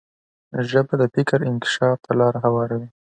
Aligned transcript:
ژبه 0.69 0.93
د 1.01 1.03
فکر 1.15 1.39
انکشاف 1.49 1.97
ته 2.05 2.11
لار 2.19 2.33
هواروي. 2.43 2.89